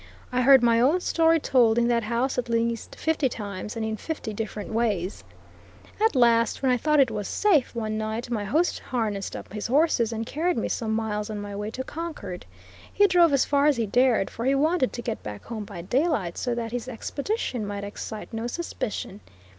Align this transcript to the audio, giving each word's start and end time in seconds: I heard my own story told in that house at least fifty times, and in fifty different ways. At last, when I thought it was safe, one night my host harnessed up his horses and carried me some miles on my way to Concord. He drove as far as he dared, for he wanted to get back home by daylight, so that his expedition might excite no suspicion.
I 0.31 0.41
heard 0.41 0.63
my 0.63 0.79
own 0.81 0.99
story 0.99 1.39
told 1.39 1.77
in 1.77 1.87
that 1.89 2.01
house 2.01 2.39
at 2.39 2.49
least 2.49 2.95
fifty 2.95 3.29
times, 3.29 3.75
and 3.75 3.85
in 3.85 3.97
fifty 3.97 4.33
different 4.33 4.73
ways. 4.73 5.23
At 6.03 6.15
last, 6.15 6.63
when 6.63 6.71
I 6.71 6.77
thought 6.77 6.99
it 6.99 7.11
was 7.11 7.27
safe, 7.27 7.75
one 7.75 7.99
night 7.99 8.31
my 8.31 8.43
host 8.43 8.79
harnessed 8.79 9.35
up 9.35 9.53
his 9.53 9.67
horses 9.67 10.11
and 10.11 10.25
carried 10.25 10.57
me 10.57 10.69
some 10.69 10.95
miles 10.95 11.29
on 11.29 11.39
my 11.39 11.55
way 11.55 11.69
to 11.69 11.83
Concord. 11.83 12.47
He 12.91 13.05
drove 13.05 13.31
as 13.31 13.45
far 13.45 13.67
as 13.67 13.77
he 13.77 13.85
dared, 13.85 14.31
for 14.31 14.45
he 14.45 14.55
wanted 14.55 14.91
to 14.93 15.03
get 15.03 15.21
back 15.21 15.43
home 15.45 15.65
by 15.65 15.83
daylight, 15.83 16.35
so 16.35 16.55
that 16.55 16.71
his 16.71 16.87
expedition 16.87 17.63
might 17.63 17.83
excite 17.83 18.33
no 18.33 18.47
suspicion. 18.47 19.19